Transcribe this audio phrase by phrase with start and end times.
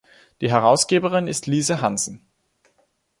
[0.41, 2.25] Die Herausgeberin ist Lise Hansen.